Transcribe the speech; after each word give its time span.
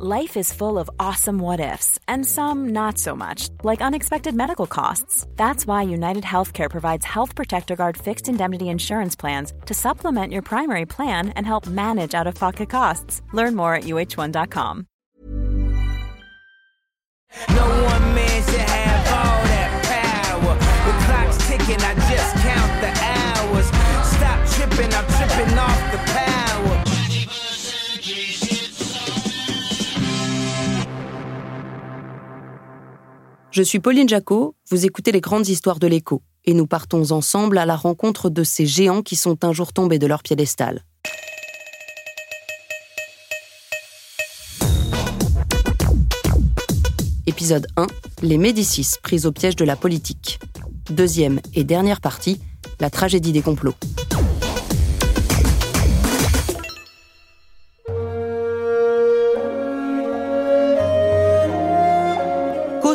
Life 0.00 0.36
is 0.36 0.52
full 0.52 0.78
of 0.78 0.88
awesome 1.00 1.40
what 1.40 1.58
ifs, 1.58 1.98
and 2.06 2.24
some 2.24 2.68
not 2.68 2.98
so 2.98 3.16
much, 3.16 3.48
like 3.64 3.80
unexpected 3.80 4.32
medical 4.32 4.68
costs. 4.68 5.26
That's 5.34 5.66
why 5.66 5.82
United 5.82 6.22
Healthcare 6.22 6.70
provides 6.70 7.04
Health 7.04 7.34
Protector 7.34 7.74
Guard 7.74 7.96
fixed 7.96 8.28
indemnity 8.28 8.68
insurance 8.68 9.16
plans 9.16 9.52
to 9.66 9.74
supplement 9.74 10.32
your 10.32 10.42
primary 10.42 10.86
plan 10.86 11.30
and 11.30 11.44
help 11.44 11.66
manage 11.66 12.14
out 12.14 12.28
of 12.28 12.36
pocket 12.36 12.70
costs. 12.70 13.22
Learn 13.32 13.56
more 13.56 13.74
at 13.74 13.84
uh1.com. 13.84 14.86
No 17.48 17.66
one 17.84 18.14
man 18.14 18.42
should 18.44 18.60
have 18.60 19.06
all 19.08 19.42
that 19.50 19.82
power. 20.30 20.54
The 20.86 20.94
clock's 21.06 21.48
ticking, 21.48 21.82
I 21.82 21.94
just 22.08 22.36
count 22.36 22.67
Je 33.50 33.62
suis 33.62 33.80
Pauline 33.80 34.08
Jacot, 34.08 34.54
vous 34.70 34.84
écoutez 34.84 35.10
les 35.10 35.22
grandes 35.22 35.48
histoires 35.48 35.78
de 35.78 35.86
l'écho, 35.86 36.22
et 36.44 36.52
nous 36.52 36.66
partons 36.66 37.12
ensemble 37.12 37.56
à 37.56 37.64
la 37.64 37.76
rencontre 37.76 38.28
de 38.28 38.44
ces 38.44 38.66
géants 38.66 39.00
qui 39.00 39.16
sont 39.16 39.42
un 39.42 39.52
jour 39.52 39.72
tombés 39.72 39.98
de 39.98 40.06
leur 40.06 40.22
piédestal. 40.22 40.84
Épisode 47.26 47.66
1 47.78 47.86
Les 48.20 48.36
Médicis 48.36 48.96
pris 49.02 49.24
au 49.24 49.32
piège 49.32 49.56
de 49.56 49.64
la 49.64 49.76
politique. 49.76 50.40
Deuxième 50.90 51.40
et 51.54 51.64
dernière 51.64 52.02
partie 52.02 52.40
La 52.80 52.90
tragédie 52.90 53.32
des 53.32 53.42
complots. 53.42 53.74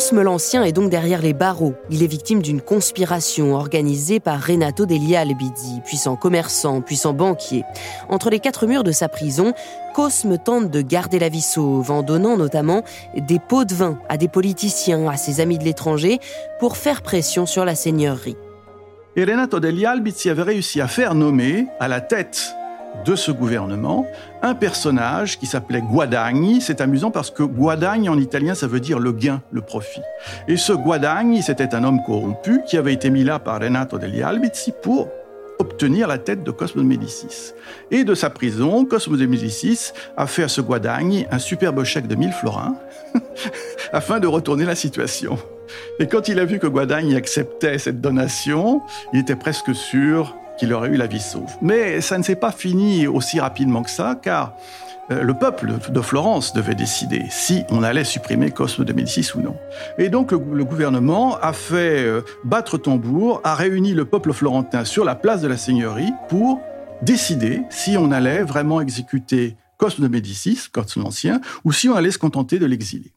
Cosme 0.03 0.21
l'Ancien 0.21 0.65
est 0.65 0.73
donc 0.73 0.89
derrière 0.89 1.21
les 1.21 1.31
barreaux. 1.31 1.75
Il 1.89 2.03
est 2.03 2.07
victime 2.07 2.41
d'une 2.41 2.59
conspiration 2.59 3.55
organisée 3.55 4.19
par 4.19 4.43
Renato 4.43 4.85
degli 4.85 5.15
Albizzi, 5.15 5.79
puissant 5.85 6.17
commerçant, 6.17 6.81
puissant 6.81 7.13
banquier. 7.13 7.63
Entre 8.09 8.29
les 8.29 8.39
quatre 8.39 8.67
murs 8.67 8.83
de 8.83 8.91
sa 8.91 9.07
prison, 9.07 9.53
Cosme 9.95 10.37
tente 10.37 10.69
de 10.69 10.81
garder 10.81 11.19
la 11.19 11.29
vie 11.29 11.39
sauve 11.39 11.89
en 11.89 12.03
donnant 12.03 12.35
notamment 12.35 12.83
des 13.15 13.39
pots 13.39 13.63
de 13.63 13.73
vin 13.73 13.97
à 14.09 14.17
des 14.17 14.27
politiciens, 14.27 15.07
à 15.07 15.15
ses 15.15 15.39
amis 15.39 15.57
de 15.57 15.63
l'étranger, 15.63 16.19
pour 16.59 16.75
faire 16.75 17.01
pression 17.01 17.45
sur 17.45 17.63
la 17.63 17.73
seigneurie. 17.73 18.35
Et 19.15 19.23
Renato 19.23 19.61
degli 19.61 19.85
Albizzi 19.85 20.29
avait 20.29 20.43
réussi 20.43 20.81
à 20.81 20.89
faire 20.89 21.15
nommer 21.15 21.67
à 21.79 21.87
la 21.87 22.01
tête 22.01 22.53
de 23.05 23.15
ce 23.15 23.31
gouvernement 23.31 24.05
un 24.43 24.55
personnage 24.55 25.39
qui 25.39 25.47
s'appelait 25.47 25.81
Guadagni. 25.81 26.61
C'est 26.61 26.81
amusant 26.81 27.09
parce 27.09 27.31
que 27.31 27.43
Guadagni 27.43 28.09
en 28.09 28.19
italien, 28.19 28.53
ça 28.53 28.67
veut 28.67 28.81
dire 28.81 28.99
le 28.99 29.13
gain, 29.13 29.41
le 29.51 29.61
profit. 29.61 30.01
Et 30.47 30.57
ce 30.57 30.73
Guadagni, 30.73 31.41
c'était 31.41 31.73
un 31.73 31.83
homme 31.83 32.03
corrompu 32.05 32.61
qui 32.67 32.77
avait 32.77 32.93
été 32.93 33.09
mis 33.09 33.23
là 33.23 33.39
par 33.39 33.61
Renato 33.61 33.97
degli 33.97 34.21
Albizzi 34.21 34.73
pour 34.83 35.07
obtenir 35.59 36.07
la 36.07 36.17
tête 36.17 36.43
de 36.43 36.51
Cosmo 36.51 36.81
de 36.81 36.87
Médicis. 36.87 37.53
Et 37.89 38.03
de 38.03 38.15
sa 38.15 38.29
prison, 38.29 38.85
Cosmo 38.85 39.15
de 39.15 39.25
Médicis 39.25 39.91
a 40.17 40.27
fait 40.27 40.43
à 40.43 40.47
ce 40.49 40.59
Guadagni 40.59 41.25
un 41.31 41.39
superbe 41.39 41.83
chèque 41.85 42.07
de 42.07 42.15
1000 42.15 42.33
florins 42.33 42.75
afin 43.93 44.19
de 44.19 44.27
retourner 44.27 44.65
la 44.65 44.75
situation. 44.75 45.37
Et 45.99 46.07
quand 46.07 46.27
il 46.27 46.39
a 46.39 46.45
vu 46.45 46.59
que 46.59 46.67
Guadagni 46.67 47.15
acceptait 47.15 47.77
cette 47.77 48.01
donation, 48.01 48.81
il 49.13 49.21
était 49.21 49.37
presque 49.37 49.73
sûr 49.73 50.35
qu'il 50.57 50.73
aurait 50.73 50.89
eu 50.89 50.97
la 50.97 51.07
vie 51.07 51.19
sauve. 51.19 51.51
Mais 51.61 52.01
ça 52.01 52.17
ne 52.17 52.23
s'est 52.23 52.35
pas 52.35 52.51
fini 52.51 53.07
aussi 53.07 53.39
rapidement 53.39 53.83
que 53.83 53.89
ça, 53.89 54.17
car 54.21 54.53
euh, 55.11 55.21
le 55.21 55.33
peuple 55.33 55.73
de 55.89 56.01
Florence 56.01 56.53
devait 56.53 56.75
décider 56.75 57.25
si 57.29 57.63
on 57.69 57.83
allait 57.83 58.05
supprimer 58.05 58.51
Cosme 58.51 58.85
de 58.85 58.93
Médicis 58.93 59.31
ou 59.35 59.41
non. 59.41 59.55
Et 59.97 60.09
donc 60.09 60.31
le, 60.31 60.37
gouvernement 60.37 61.37
a 61.39 61.51
fait 61.51 62.03
euh, 62.03 62.21
battre 62.45 62.77
tambour, 62.77 63.41
a 63.43 63.53
réuni 63.55 63.93
le 63.93 64.05
peuple 64.05 64.31
florentin 64.31 64.85
sur 64.85 65.03
la 65.03 65.15
place 65.15 65.41
de 65.41 65.47
la 65.47 65.57
seigneurie 65.57 66.13
pour 66.29 66.61
décider 67.01 67.63
si 67.69 67.97
on 67.97 68.11
allait 68.11 68.43
vraiment 68.43 68.79
exécuter 68.79 69.57
Cosme 69.77 70.03
de 70.03 70.07
Médicis, 70.07 70.67
Cosme 70.71 71.01
l'Ancien, 71.01 71.41
ou 71.65 71.73
si 71.73 71.89
on 71.89 71.95
allait 71.95 72.11
se 72.11 72.19
contenter 72.19 72.57
de 72.57 72.65
l'exiler. 72.65 73.11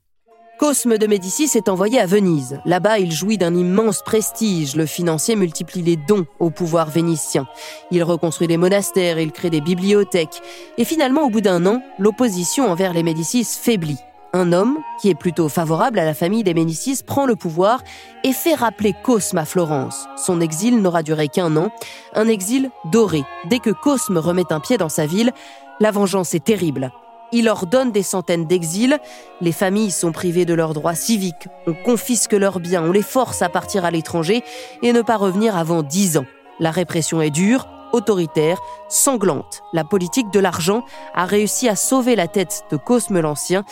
Cosme 0.58 0.96
de 0.96 1.06
Médicis 1.06 1.50
est 1.54 1.68
envoyé 1.68 2.00
à 2.00 2.06
Venise. 2.06 2.60
Là-bas, 2.64 2.98
il 2.98 3.12
jouit 3.12 3.36
d'un 3.36 3.54
immense 3.54 4.00
prestige. 4.00 4.74
Le 4.74 4.86
financier 4.86 5.36
multiplie 5.36 5.82
les 5.82 5.96
dons 5.96 6.24
au 6.38 6.48
pouvoir 6.48 6.88
vénitien. 6.88 7.46
Il 7.90 8.02
reconstruit 8.02 8.48
des 8.48 8.56
monastères, 8.56 9.18
il 9.18 9.32
crée 9.32 9.50
des 9.50 9.60
bibliothèques. 9.60 10.40
Et 10.78 10.86
finalement, 10.86 11.24
au 11.24 11.28
bout 11.28 11.42
d'un 11.42 11.66
an, 11.66 11.82
l'opposition 11.98 12.70
envers 12.70 12.94
les 12.94 13.02
Médicis 13.02 13.44
faiblit. 13.44 13.98
Un 14.32 14.54
homme, 14.54 14.78
qui 15.00 15.10
est 15.10 15.14
plutôt 15.14 15.50
favorable 15.50 15.98
à 15.98 16.06
la 16.06 16.14
famille 16.14 16.42
des 16.42 16.54
Médicis, 16.54 17.02
prend 17.06 17.26
le 17.26 17.36
pouvoir 17.36 17.82
et 18.24 18.32
fait 18.32 18.54
rappeler 18.54 18.94
Cosme 19.04 19.38
à 19.38 19.44
Florence. 19.44 20.08
Son 20.16 20.40
exil 20.40 20.80
n'aura 20.80 21.02
duré 21.02 21.28
qu'un 21.28 21.54
an, 21.58 21.70
un 22.14 22.28
exil 22.28 22.70
doré. 22.86 23.24
Dès 23.44 23.58
que 23.58 23.70
Cosme 23.70 24.16
remet 24.16 24.50
un 24.50 24.60
pied 24.60 24.78
dans 24.78 24.88
sa 24.88 25.04
ville, 25.04 25.32
la 25.80 25.90
vengeance 25.90 26.34
est 26.34 26.44
terrible. 26.44 26.92
Il 27.32 27.48
ordonne 27.48 27.90
des 27.90 28.02
centaines 28.02 28.46
d'exils, 28.46 28.98
les 29.40 29.52
familles 29.52 29.90
sont 29.90 30.12
privées 30.12 30.44
de 30.44 30.54
leurs 30.54 30.74
droits 30.74 30.94
civiques, 30.94 31.48
on 31.66 31.74
confisque 31.74 32.32
leurs 32.32 32.60
biens, 32.60 32.84
on 32.84 32.92
les 32.92 33.02
force 33.02 33.42
à 33.42 33.48
partir 33.48 33.84
à 33.84 33.90
l'étranger 33.90 34.44
et 34.82 34.92
ne 34.92 35.02
pas 35.02 35.16
revenir 35.16 35.56
avant 35.56 35.82
dix 35.82 36.18
ans. 36.18 36.26
La 36.60 36.70
répression 36.70 37.20
est 37.20 37.30
dure, 37.30 37.68
autoritaire, 37.92 38.60
sanglante. 38.88 39.62
La 39.72 39.84
politique 39.84 40.30
de 40.32 40.40
l'argent 40.40 40.84
a 41.14 41.24
réussi 41.24 41.68
à 41.68 41.76
sauver 41.76 42.14
la 42.14 42.28
tête 42.28 42.64
de 42.70 42.76
Cosme 42.76 43.20
l'Ancien, 43.20 43.64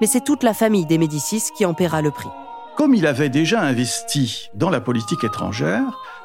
mais 0.00 0.06
c'est 0.06 0.24
toute 0.24 0.42
la 0.42 0.54
famille 0.54 0.86
des 0.86 0.98
Médicis 0.98 1.44
qui 1.54 1.66
en 1.66 1.74
paiera 1.74 2.02
le 2.02 2.10
prix. 2.10 2.30
Comme 2.76 2.94
il 2.94 3.06
avait 3.06 3.28
déjà 3.28 3.60
investi 3.60 4.48
dans 4.54 4.70
la 4.70 4.80
politique 4.80 5.24
étrangère, 5.24 5.82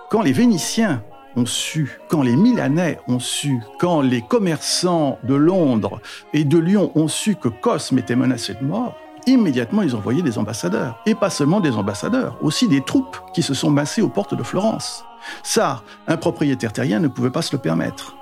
quand 0.10 0.22
les 0.22 0.32
Vénitiens 0.32 1.04
ont 1.38 1.46
su, 1.46 2.00
quand 2.10 2.24
les 2.24 2.36
Milanais 2.36 3.00
ont 3.08 3.20
su, 3.20 3.62
quand 3.80 4.02
les 4.02 4.22
commerçants 4.22 5.20
de 5.24 5.36
Londres 5.36 6.02
et 6.34 6.44
de 6.44 6.58
Lyon 6.58 6.92
ont 6.96 7.08
su 7.08 7.36
que 7.36 7.48
Cosme 7.48 8.00
était 8.00 8.16
menacé 8.16 8.56
de 8.56 8.66
mort, 8.66 8.98
immédiatement 9.28 9.84
ils 9.84 9.96
ont 9.96 10.00
envoyé 10.00 10.24
des 10.24 10.40
ambassadeurs. 10.40 11.00
Et 11.06 11.14
pas 11.14 11.30
seulement 11.30 11.60
des 11.60 11.76
ambassadeurs, 11.76 12.38
aussi 12.42 12.68
des 12.68 12.84
troupes 12.84 13.18
qui 13.34 13.44
se 13.44 13.54
sont 13.54 13.70
massées 13.70 14.02
aux 14.02 14.10
portes 14.10 14.34
de 14.34 14.44
Florence. 14.44 15.06
Ça, 15.44 15.84
un 16.08 16.18
propriétaire 16.18 16.74
terrien 16.74 17.00
ne 17.00 17.08
pouvait 17.08 17.30
pas 17.30 17.42
se 17.42 17.56
le 17.56 17.62
permettre. 17.62 18.16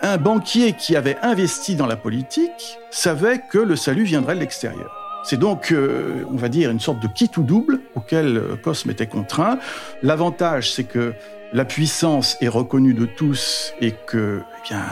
Un 0.00 0.16
banquier 0.16 0.74
qui 0.74 0.96
avait 0.96 1.16
investi 1.22 1.74
dans 1.76 1.86
la 1.86 1.96
politique 1.96 2.78
savait 2.90 3.40
que 3.50 3.58
le 3.58 3.74
salut 3.74 4.04
viendrait 4.04 4.34
de 4.34 4.40
l'extérieur. 4.40 4.92
C'est 5.24 5.38
donc, 5.38 5.72
euh, 5.72 6.24
on 6.30 6.36
va 6.36 6.50
dire, 6.50 6.70
une 6.70 6.80
sorte 6.80 7.00
de 7.00 7.08
kit 7.08 7.30
ou 7.38 7.42
double 7.42 7.80
auquel 7.94 8.36
euh, 8.36 8.56
Cosme 8.62 8.90
était 8.90 9.06
contraint. 9.06 9.58
L'avantage, 10.02 10.70
c'est 10.70 10.84
que 10.84 11.14
la 11.54 11.64
puissance 11.64 12.36
est 12.40 12.48
reconnue 12.48 12.94
de 12.94 13.06
tous 13.06 13.72
et 13.80 13.92
que 13.92 14.42
eh 14.42 14.68
bien, 14.68 14.82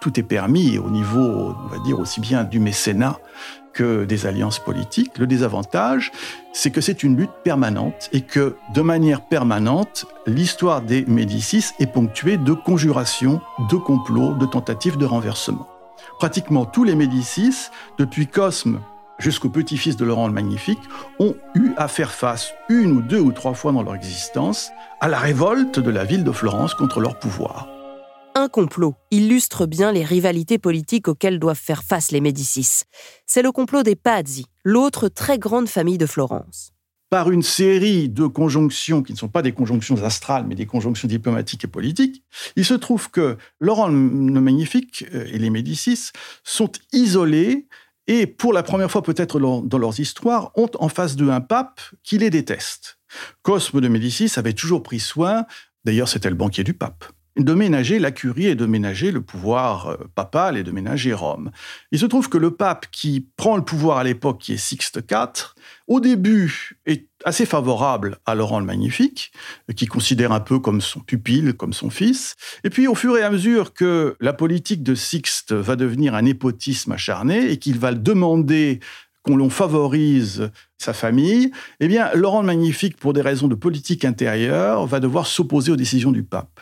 tout 0.00 0.18
est 0.18 0.22
permis 0.22 0.78
au 0.78 0.88
niveau, 0.88 1.20
on 1.20 1.68
va 1.68 1.78
dire, 1.84 2.00
aussi 2.00 2.20
bien 2.20 2.42
du 2.42 2.58
mécénat 2.58 3.18
que 3.74 4.06
des 4.06 4.24
alliances 4.24 4.58
politiques. 4.58 5.18
Le 5.18 5.26
désavantage, 5.26 6.10
c'est 6.54 6.70
que 6.70 6.80
c'est 6.80 7.02
une 7.02 7.18
lutte 7.18 7.34
permanente 7.44 8.08
et 8.14 8.22
que, 8.22 8.56
de 8.72 8.80
manière 8.80 9.20
permanente, 9.28 10.06
l'histoire 10.26 10.80
des 10.80 11.04
Médicis 11.04 11.66
est 11.80 11.92
ponctuée 11.92 12.38
de 12.38 12.54
conjurations, 12.54 13.42
de 13.70 13.76
complots, 13.76 14.32
de 14.32 14.46
tentatives 14.46 14.96
de 14.96 15.04
renversement. 15.04 15.68
Pratiquement 16.18 16.64
tous 16.64 16.84
les 16.84 16.94
Médicis, 16.94 17.68
depuis 17.98 18.26
Cosme 18.26 18.80
jusqu'au 19.18 19.48
petit-fils 19.48 19.96
de 19.96 20.04
Laurent 20.04 20.26
le 20.26 20.32
Magnifique, 20.32 20.78
ont 21.18 21.36
eu 21.54 21.70
à 21.76 21.88
faire 21.88 22.12
face 22.12 22.52
une 22.68 22.92
ou 22.92 23.00
deux 23.00 23.20
ou 23.20 23.32
trois 23.32 23.54
fois 23.54 23.72
dans 23.72 23.82
leur 23.82 23.94
existence 23.94 24.70
à 25.00 25.08
la 25.08 25.18
révolte 25.18 25.78
de 25.78 25.90
la 25.90 26.04
ville 26.04 26.24
de 26.24 26.32
Florence 26.32 26.74
contre 26.74 27.00
leur 27.00 27.18
pouvoir. 27.18 27.68
Un 28.34 28.48
complot 28.48 28.94
illustre 29.10 29.64
bien 29.64 29.92
les 29.92 30.04
rivalités 30.04 30.58
politiques 30.58 31.08
auxquelles 31.08 31.38
doivent 31.38 31.56
faire 31.56 31.82
face 31.82 32.10
les 32.10 32.20
Médicis. 32.20 32.82
C'est 33.24 33.40
le 33.40 33.50
complot 33.50 33.82
des 33.82 33.96
Pazzi, 33.96 34.44
l'autre 34.62 35.08
très 35.08 35.38
grande 35.38 35.68
famille 35.68 35.96
de 35.96 36.04
Florence. 36.04 36.72
Par 37.08 37.30
une 37.30 37.42
série 37.42 38.10
de 38.10 38.26
conjonctions 38.26 39.02
qui 39.02 39.12
ne 39.12 39.16
sont 39.16 39.28
pas 39.28 39.40
des 39.40 39.52
conjonctions 39.52 40.02
astrales, 40.02 40.44
mais 40.46 40.54
des 40.54 40.66
conjonctions 40.66 41.08
diplomatiques 41.08 41.64
et 41.64 41.68
politiques, 41.68 42.24
il 42.56 42.64
se 42.64 42.74
trouve 42.74 43.10
que 43.10 43.38
Laurent 43.58 43.88
le 43.88 43.94
Magnifique 44.40 45.06
euh, 45.14 45.24
et 45.32 45.38
les 45.38 45.48
Médicis 45.48 46.10
sont 46.42 46.72
isolés 46.92 47.68
et 48.06 48.26
pour 48.26 48.52
la 48.52 48.62
première 48.62 48.90
fois 48.90 49.02
peut-être 49.02 49.40
dans 49.40 49.78
leurs 49.78 50.00
histoires, 50.00 50.50
ont 50.56 50.70
en 50.78 50.88
face 50.88 51.16
d'eux 51.16 51.30
un 51.30 51.40
pape 51.40 51.80
qui 52.02 52.18
les 52.18 52.30
déteste. 52.30 52.98
Cosme 53.42 53.80
de 53.80 53.88
Médicis 53.88 54.32
avait 54.36 54.52
toujours 54.52 54.82
pris 54.82 55.00
soin, 55.00 55.46
d'ailleurs 55.84 56.08
c'était 56.08 56.30
le 56.30 56.36
banquier 56.36 56.64
du 56.64 56.74
pape, 56.74 57.04
de 57.36 57.52
ménager 57.54 57.98
la 57.98 58.10
curie 58.10 58.46
et 58.46 58.54
de 58.54 58.66
ménager 58.66 59.10
le 59.10 59.20
pouvoir 59.20 59.88
euh, 59.88 59.96
papal 60.14 60.56
et 60.56 60.62
de 60.62 60.70
ménager 60.70 61.12
Rome. 61.12 61.50
Il 61.92 61.98
se 61.98 62.06
trouve 62.06 62.28
que 62.28 62.38
le 62.38 62.50
pape 62.50 62.86
qui 62.90 63.26
prend 63.36 63.56
le 63.56 63.64
pouvoir 63.64 63.98
à 63.98 64.04
l'époque, 64.04 64.40
qui 64.40 64.54
est 64.54 64.58
Sixte 64.58 65.00
IV, 65.10 65.54
au 65.86 66.00
début 66.00 66.78
est 66.86 67.06
assez 67.24 67.46
favorable 67.46 68.18
à 68.24 68.34
Laurent 68.34 68.60
le 68.60 68.66
Magnifique, 68.66 69.32
qui 69.74 69.86
considère 69.86 70.32
un 70.32 70.40
peu 70.40 70.58
comme 70.58 70.80
son 70.80 71.00
pupille, 71.00 71.54
comme 71.54 71.72
son 71.72 71.90
fils. 71.90 72.36
Et 72.64 72.70
puis 72.70 72.86
au 72.86 72.94
fur 72.94 73.16
et 73.16 73.22
à 73.22 73.30
mesure 73.30 73.74
que 73.74 74.16
la 74.20 74.32
politique 74.32 74.82
de 74.82 74.94
Sixte 74.94 75.52
va 75.52 75.76
devenir 75.76 76.14
un 76.14 76.22
népotisme 76.22 76.92
acharné 76.92 77.50
et 77.50 77.58
qu'il 77.58 77.78
va 77.78 77.92
demander 77.92 78.80
qu'on 79.22 79.36
l'on 79.36 79.50
favorise 79.50 80.50
sa 80.78 80.92
famille, 80.92 81.50
eh 81.80 81.88
bien, 81.88 82.10
Laurent 82.14 82.40
le 82.40 82.46
Magnifique, 82.46 82.96
pour 82.96 83.12
des 83.12 83.22
raisons 83.22 83.48
de 83.48 83.56
politique 83.56 84.04
intérieure, 84.04 84.86
va 84.86 85.00
devoir 85.00 85.26
s'opposer 85.26 85.72
aux 85.72 85.76
décisions 85.76 86.12
du 86.12 86.22
pape. 86.22 86.60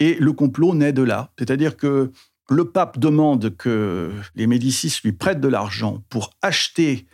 Et 0.00 0.14
le 0.14 0.32
complot 0.32 0.74
naît 0.74 0.92
de 0.92 1.02
là. 1.02 1.32
C'est-à-dire 1.38 1.76
que 1.76 2.12
le 2.48 2.64
pape 2.70 2.98
demande 2.98 3.56
que 3.56 4.12
les 4.34 4.46
Médicis 4.46 5.00
lui 5.02 5.12
prêtent 5.12 5.40
de 5.40 5.48
l'argent 5.48 6.04
pour 6.08 6.30
acheter 6.42 7.06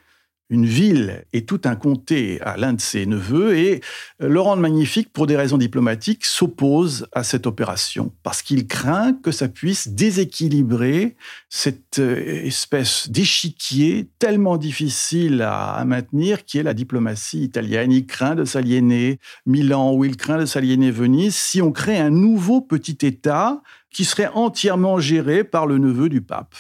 une 0.52 0.66
ville 0.66 1.24
et 1.32 1.46
tout 1.46 1.62
un 1.64 1.76
comté 1.76 2.38
à 2.42 2.58
l'un 2.58 2.74
de 2.74 2.80
ses 2.80 3.06
neveux, 3.06 3.56
et 3.56 3.80
Laurent 4.20 4.54
le 4.54 4.60
Magnifique, 4.60 5.10
pour 5.10 5.26
des 5.26 5.34
raisons 5.34 5.56
diplomatiques, 5.56 6.26
s'oppose 6.26 7.06
à 7.12 7.24
cette 7.24 7.46
opération, 7.46 8.12
parce 8.22 8.42
qu'il 8.42 8.66
craint 8.66 9.14
que 9.14 9.30
ça 9.30 9.48
puisse 9.48 9.88
déséquilibrer 9.88 11.16
cette 11.48 12.00
euh, 12.00 12.44
espèce 12.44 13.08
d'échiquier 13.08 14.10
tellement 14.18 14.58
difficile 14.58 15.40
à, 15.40 15.82
maintenir, 15.86 16.44
qui 16.44 16.58
est 16.58 16.62
la 16.62 16.74
diplomatie 16.74 17.42
italienne. 17.42 17.90
Il 17.90 18.04
craint 18.04 18.34
de 18.34 18.44
s'aliéner 18.44 19.20
Milan, 19.46 19.94
ou 19.94 20.04
il 20.04 20.18
craint 20.18 20.38
de 20.38 20.44
s'aliéner 20.44 20.90
Venise, 20.90 21.34
si 21.34 21.62
on 21.62 21.72
crée 21.72 21.98
un 21.98 22.10
nouveau 22.10 22.60
petit 22.60 22.98
État 23.06 23.62
qui 23.90 24.04
serait 24.04 24.30
entièrement 24.34 25.00
géré 25.00 25.44
par 25.44 25.66
le 25.66 25.78
neveu 25.78 26.10
du 26.10 26.20
pape. 26.20 26.54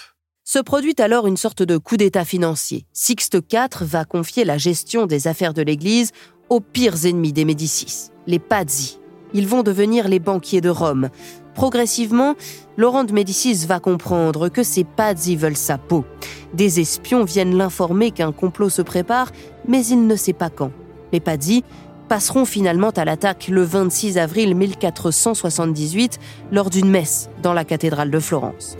Se 0.44 0.58
produit 0.58 0.96
alors 0.98 1.28
une 1.28 1.36
sorte 1.36 1.62
de 1.62 1.78
coup 1.78 1.96
d'État 1.96 2.24
financier. 2.24 2.84
Sixte 2.92 3.38
IV 3.52 3.86
va 3.86 4.04
confier 4.04 4.44
la 4.44 4.58
gestion 4.58 5.06
des 5.06 5.28
affaires 5.28 5.54
de 5.54 5.62
l'Église 5.62 6.10
aux 6.48 6.58
pires 6.58 7.06
ennemis 7.06 7.32
des 7.32 7.44
Médicis, 7.44 8.10
les 8.26 8.40
Pazzi. 8.40 8.98
Ils 9.34 9.46
vont 9.46 9.62
devenir 9.62 10.08
les 10.08 10.18
banquiers 10.18 10.60
de 10.60 10.68
Rome. 10.68 11.10
Progressivement, 11.54 12.34
Laurent 12.76 13.04
de 13.04 13.12
Médicis 13.12 13.66
va 13.66 13.78
comprendre 13.78 14.48
que 14.48 14.64
ces 14.64 14.82
Pazzi 14.82 15.36
veulent 15.36 15.56
sa 15.56 15.78
peau. 15.78 16.04
Des 16.54 16.80
espions 16.80 17.22
viennent 17.22 17.56
l'informer 17.56 18.10
qu'un 18.10 18.32
complot 18.32 18.68
se 18.68 18.82
prépare, 18.82 19.30
mais 19.68 19.86
il 19.86 20.08
ne 20.08 20.16
sait 20.16 20.32
pas 20.32 20.50
quand. 20.50 20.72
Les 21.12 21.20
Pazzi 21.20 21.62
passeront 22.08 22.46
finalement 22.46 22.90
à 22.90 23.04
l'attaque 23.04 23.46
le 23.46 23.62
26 23.62 24.18
avril 24.18 24.56
1478 24.56 26.18
lors 26.50 26.68
d'une 26.68 26.90
messe 26.90 27.30
dans 27.42 27.52
la 27.52 27.64
cathédrale 27.64 28.10
de 28.10 28.18
Florence. 28.18 28.76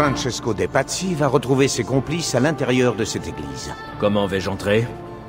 Francesco 0.00 0.54
De 0.54 0.64
Pazzi 0.64 1.14
va 1.14 1.28
retrouver 1.28 1.68
ses 1.68 1.84
complices 1.84 2.34
à 2.34 2.40
l'intérieur 2.40 2.94
de 2.94 3.04
cette 3.04 3.28
église. 3.28 3.70
Comment 3.98 4.26
vais-je 4.26 4.48
entrer? 4.48 4.86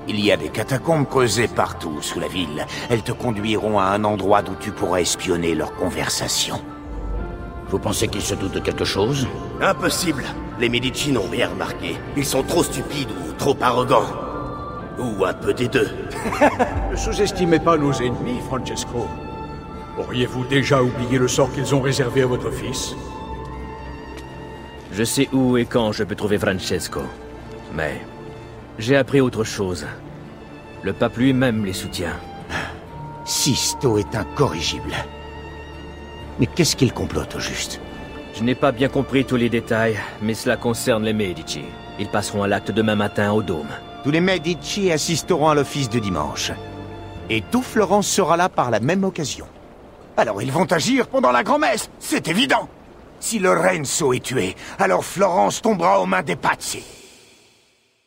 Il 0.08 0.18
y 0.24 0.32
a 0.32 0.38
des 0.38 0.48
catacombes 0.48 1.10
creusées 1.10 1.50
partout 1.50 2.02
sous 2.02 2.22
la 2.22 2.30
ville. 2.30 2.66
Elles 2.90 3.02
te 3.04 3.12
conduiront 3.12 3.80
à 3.80 3.88
un 3.88 4.06
endroit 4.06 4.42
d'où 4.42 4.56
tu 4.58 4.72
pourras 4.72 5.02
espionner 5.02 5.56
leur 5.56 5.76
conversation. 5.76 6.62
Vous 7.68 7.80
pensez 7.80 8.08
qu'ils 8.08 8.22
se 8.22 8.34
doutent 8.34 8.54
de 8.54 8.62
quelque 8.62 8.86
chose? 8.86 9.28
Impossible 9.60 10.24
Les 10.58 10.70
Medici 10.70 11.12
n'ont 11.12 11.28
rien 11.30 11.50
remarqué. 11.50 11.98
Ils 12.16 12.24
sont 12.24 12.44
trop 12.44 12.64
stupides 12.64 13.12
ou 13.28 13.34
trop 13.34 13.58
arrogants. 13.60 14.08
Ou 14.98 15.26
un 15.26 15.34
peu 15.34 15.54
des 15.54 15.68
deux. 15.68 15.90
ne 16.90 16.96
sous-estimez 16.96 17.60
pas 17.60 17.76
nos 17.76 17.92
ennemis, 17.92 18.40
Francesco. 18.48 19.06
Auriez-vous 19.98 20.46
déjà 20.46 20.82
oublié 20.82 21.18
le 21.18 21.28
sort 21.28 21.52
qu'ils 21.52 21.76
ont 21.76 21.82
réservé 21.82 22.22
à 22.22 22.28
votre 22.28 22.52
fils? 22.52 22.96
Je 24.94 25.04
sais 25.04 25.30
où 25.32 25.58
et 25.58 25.66
quand 25.66 25.92
je 25.92 26.04
peux 26.04 26.16
trouver 26.16 26.38
Francesco. 26.38 27.02
Mais 27.74 28.02
j'ai 28.78 28.98
appris 28.98 29.22
autre 29.22 29.44
chose. 29.44 29.86
Le 30.84 30.94
pape 30.94 31.18
lui-même 31.18 31.66
les 31.66 31.74
soutient. 31.74 32.16
Sisto 33.26 33.98
est 33.98 34.16
incorrigible. 34.16 34.94
Mais 36.40 36.48
qu'est-ce 36.48 36.76
qu'il 36.76 36.92
complote 36.92 37.36
au 37.36 37.40
juste? 37.40 37.80
Je 38.34 38.44
n'ai 38.44 38.56
pas 38.56 38.72
bien 38.72 38.88
compris 38.88 39.26
tous 39.26 39.36
les 39.36 39.50
détails, 39.50 40.00
mais 40.22 40.34
cela 40.34 40.58
concerne 40.58 41.04
les 41.04 41.14
Medici. 41.14 41.62
Ils 42.00 42.08
passeront 42.08 42.44
à 42.44 42.48
l'acte 42.48 42.72
demain 42.72 42.96
matin 42.96 43.32
au 43.32 43.44
Dôme. 43.44 43.68
Tous 44.04 44.12
les 44.12 44.22
Medici 44.22 44.92
assisteront 44.92 45.50
à 45.50 45.56
l'office 45.56 45.90
de 45.90 46.00
dimanche. 46.00 46.52
Et 47.30 47.42
tout 47.52 47.62
Florence 47.62 48.08
sera 48.08 48.36
là 48.36 48.50
par 48.50 48.72
la 48.72 48.80
même 48.80 49.04
occasion. 49.04 49.46
Alors 50.18 50.42
ils 50.42 50.52
vont 50.52 50.66
agir 50.72 51.08
pendant 51.08 51.32
la 51.32 51.44
grand-messe, 51.44 51.90
c'est 52.00 52.28
évident 52.28 52.68
si 53.22 53.40
Lorenzo 53.40 54.12
est 54.14 54.24
tué, 54.24 54.56
alors 54.80 55.06
Florence 55.06 55.62
tombera 55.62 56.02
aux 56.02 56.06
mains 56.06 56.24
des 56.24 56.36
Pazzi. 56.36 56.84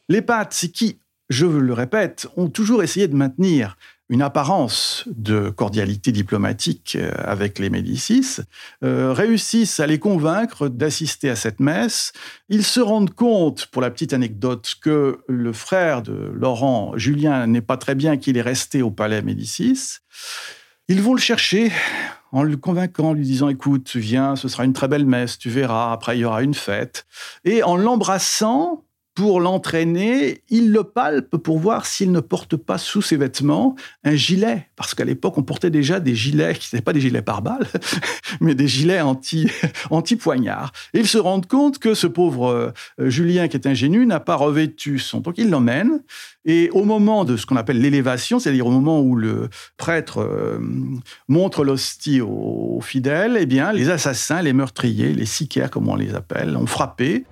Les 0.09 0.21
Pazzi 0.21 0.71
qui, 0.71 0.99
je 1.31 1.47
le 1.47 1.73
répète, 1.73 2.27
ont 2.37 2.49
toujours 2.49 2.83
essayé 2.83 3.09
de 3.09 3.17
maintenir 3.17 3.77
une 4.11 4.21
apparence 4.21 5.05
de 5.07 5.49
cordialité 5.49 6.13
diplomatique 6.13 6.97
euh, 6.97 7.11
avec 7.25 7.59
les 7.59 7.71
Médicis, 7.71 8.41
euh, 8.83 9.13
réussissent 9.13 9.81
à 9.81 9.87
les 9.87 9.99
convaincre 9.99 10.69
d'assister 10.69 11.31
à 11.31 11.37
cette 11.37 11.59
messe. 11.59 12.13
Ils 12.51 12.65
se 12.65 12.81
rendent 12.81 13.15
compte, 13.15 13.67
pour 13.67 13.81
la 13.81 13.91
petite 13.91 14.13
anecdote, 14.13 14.75
que 14.83 15.21
le 15.27 15.53
frère 15.55 16.03
de 16.03 16.13
Laurent, 16.35 16.93
Julien, 16.97 17.47
n'est 17.47 17.63
pas 17.63 17.79
très 17.79 17.95
bien 17.95 18.19
qu'il 18.19 18.37
est 18.37 18.43
resté 18.43 18.83
au 18.83 18.91
palais 18.91 19.23
Médicis. 19.23 20.01
Ils 20.89 21.01
vont 21.01 21.15
le 21.15 21.21
chercher 21.21 21.73
en 22.35 22.43
le 22.43 22.57
convainquant, 22.57 23.11
en 23.11 23.13
lui 23.13 23.25
disant 23.25 23.49
écoute, 23.49 23.95
viens, 23.95 24.35
ce 24.35 24.49
sera 24.49 24.65
une 24.65 24.73
très 24.73 24.89
belle 24.89 25.07
messe, 25.07 25.39
tu 25.39 25.51
verras, 25.51 25.93
après 25.93 26.19
il 26.19 26.23
y 26.23 26.25
aura 26.25 26.43
une 26.43 26.53
fête. 26.53 27.07
Et 27.45 27.63
en 27.63 27.77
l'embrassant, 27.77 28.85
pour 29.15 29.41
l'entraîner, 29.41 30.43
il 30.49 30.73
le 30.73 30.83
palpe 30.83 31.37
pour 31.37 31.59
voir 31.59 31.87
s'il 31.87 32.11
ne 32.11 32.19
porte 32.19 32.57
pas 32.57 32.79
sous 32.79 33.01
ses 33.01 33.17
vêtements 33.17 33.77
un 34.03 34.17
gilet. 34.17 34.69
Parce 34.75 34.95
qu'à 34.95 35.05
l'époque, 35.05 35.39
on 35.39 35.45
portait 35.45 35.71
déjà 35.71 36.01
des 36.01 36.17
gilets, 36.17 36.55
qui 36.55 36.69
n'étaient 36.73 36.85
pas 36.85 36.93
des 36.93 37.01
gilets 37.01 37.23
par 37.23 37.41
balles, 37.41 37.67
mais 38.41 38.57
des 38.57 38.67
gilets 38.67 39.01
anti, 39.01 39.49
anti-poignard. 39.91 40.73
Et 40.95 41.01
il 41.01 41.07
se 41.07 41.19
rend 41.19 41.41
compte 41.41 41.79
que 41.79 41.95
ce 41.95 42.09
pauvre 42.09 42.49
euh, 42.99 43.09
Julien, 43.09 43.47
qui 43.47 43.57
est 43.57 43.69
ingénu, 43.69 44.05
n'a 44.05 44.19
pas 44.19 44.35
revêtu 44.35 44.99
son. 44.99 45.21
Donc 45.21 45.39
il 45.39 45.49
l'emmène. 45.49 46.03
Et 46.45 46.69
au 46.73 46.85
moment 46.85 47.25
de 47.25 47.37
ce 47.37 47.47
qu'on 47.47 47.57
appelle 47.57 47.81
l'élévation, 47.81 48.41
c'est-à-dire 48.41 48.67
au 48.67 48.71
moment 48.71 49.01
où 49.01 49.15
le 49.15 49.49
prêtre 49.77 50.23
euh, 50.23 50.59
montre 51.29 51.65
l'hostie 51.65 52.21
aux, 52.21 52.81
fidèles, 52.83 53.39
eh 53.39 53.47
bien, 53.47 53.73
les 53.73 53.91
assassins, 53.91 54.43
les 54.43 54.53
meurtriers, 54.53 55.13
les 55.13 55.27
sicaires, 55.27 55.71
comme 55.71 55.89
on 55.89 55.95
les 55.95 56.15
appelle, 56.15 56.57
ont 56.57 56.67
frappé. 56.67 57.25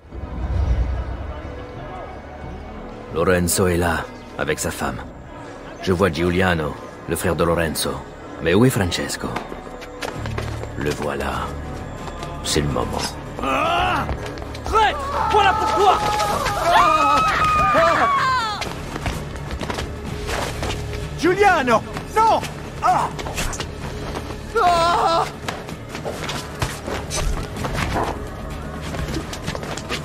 Lorenzo 3.13 3.67
est 3.67 3.77
là, 3.77 4.05
avec 4.39 4.57
sa 4.57 4.71
femme. 4.71 4.97
Je 5.83 5.93
vois 5.93 6.11
Giuliano, 6.11 6.73
le 7.07 7.15
frère 7.15 7.35
de 7.35 7.43
Lorenzo. 7.43 7.91
Mais 8.41 8.55
où 8.55 8.65
est 8.65 8.71
Francesco? 8.71 9.27
Le 10.77 10.89
voilà. 10.89 11.47
C'est 12.43 12.61
le 12.61 12.67
moment. 12.67 12.97
Ah 13.41 14.05
Voilà 15.31 15.53
pourquoi 15.53 15.97
Giuliano 21.19 21.81
Non 22.15 22.41
ah 22.81 23.09
ah 24.61 25.25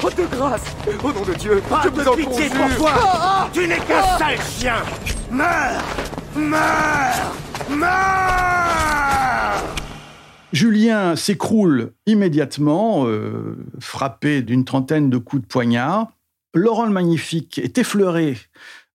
Oh, 0.03 0.09
de 0.11 0.25
grâce. 0.37 0.63
Au 1.03 1.13
nom 1.13 1.23
de 1.25 1.35
Dieu, 1.35 1.61
Pas 1.69 1.81
je 1.85 1.89
de 1.89 1.95
vous 2.01 2.09
en 2.09 2.15
pitié 2.15 2.49
conjure. 2.49 2.67
pour 2.69 2.77
toi. 2.77 2.93
Ah 2.97 3.49
Tu 3.53 3.67
n'es 3.67 3.79
qu'un 3.79 4.03
sale 4.19 4.39
chien. 4.59 4.77
Meurs. 5.31 5.83
Meurs. 6.37 7.35
Meurs. 7.69 9.65
Julien 10.53 11.17
s'écroule 11.17 11.93
immédiatement, 12.07 13.07
euh, 13.07 13.57
frappé 13.81 14.41
d'une 14.43 14.65
trentaine 14.65 15.11
de 15.11 15.19
coups 15.19 15.43
de 15.43 15.47
poignard. 15.47 16.09
Laurent 16.55 16.87
le 16.87 16.93
Magnifique 16.93 17.59
est 17.59 17.77
effleuré 17.79 18.39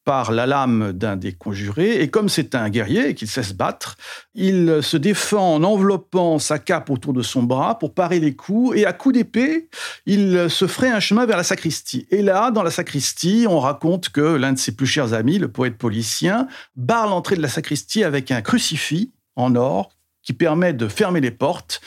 par 0.04 0.32
la 0.32 0.46
lame 0.46 0.92
d'un 0.94 1.16
des 1.16 1.34
conjurés, 1.34 2.02
et 2.02 2.10
comme 2.10 2.30
c'est 2.30 2.56
un 2.56 2.70
guerrier 2.70 3.10
et 3.10 3.16
qu'il 3.16 3.28
sait 3.28 3.44
se 3.44 3.54
battre, 3.54 3.96
il 4.34 4.80
se 4.82 4.98
défend 4.98 5.56
en 5.56 5.64
enveloppant 5.64 6.40
sa 6.40 6.60
cape 6.60 6.90
autour 6.90 7.14
de 7.14 7.22
son 7.22 7.44
bras 7.44 7.80
pour 7.80 7.94
parer 7.94 8.20
les 8.20 8.36
coups, 8.36 8.78
et 8.78 8.86
à 8.86 8.94
coups 8.94 9.16
d'épée, 9.16 9.70
il 10.06 10.50
se 10.50 10.68
ferait 10.68 10.92
un 10.92 11.00
chemin 11.00 11.26
vers 11.26 11.38
la 11.38 11.44
sacristie. 11.44 12.08
Et 12.12 12.22
là, 12.22 12.52
dans 12.52 12.64
la 12.64 12.72
sacristie, 12.72 13.46
on 13.50 13.60
raconte 13.60 14.10
que 14.10 14.22
l'un 14.22 14.54
de 14.54 14.60
ses 14.60 14.76
plus 14.76 14.88
chers 14.88 15.14
amis, 15.14 15.40
le 15.40 15.52
poète 15.52 15.78
policien, 15.78 16.48
barre 16.76 17.08
l'entrée 17.08 17.36
de 17.36 17.42
la 17.42 17.48
sacristie 17.48 18.04
avec 18.04 18.32
un 18.32 18.42
crucifix 18.42 19.14
en 19.36 19.56
or 19.56 19.90
qui 20.24 20.34
permet 20.34 20.74
de 20.74 20.88
fermer 20.88 21.22
les 21.22 21.32
portes. 21.32 21.82